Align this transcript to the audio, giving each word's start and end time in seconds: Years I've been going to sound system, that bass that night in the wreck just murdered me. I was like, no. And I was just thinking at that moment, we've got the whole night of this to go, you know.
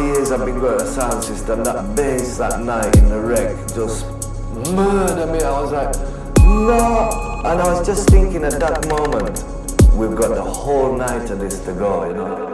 Years 0.00 0.32
I've 0.32 0.46
been 0.46 0.58
going 0.58 0.78
to 0.78 0.86
sound 0.86 1.22
system, 1.22 1.62
that 1.62 1.94
bass 1.94 2.38
that 2.38 2.62
night 2.62 2.96
in 2.96 3.10
the 3.10 3.20
wreck 3.20 3.54
just 3.74 4.06
murdered 4.72 5.30
me. 5.30 5.42
I 5.42 5.60
was 5.60 5.72
like, 5.72 5.94
no. 6.38 7.42
And 7.44 7.60
I 7.60 7.64
was 7.70 7.86
just 7.86 8.08
thinking 8.08 8.44
at 8.44 8.58
that 8.60 8.88
moment, 8.88 9.44
we've 9.94 10.16
got 10.16 10.34
the 10.34 10.42
whole 10.42 10.96
night 10.96 11.30
of 11.30 11.38
this 11.38 11.58
to 11.66 11.72
go, 11.74 12.08
you 12.08 12.14
know. 12.14 12.50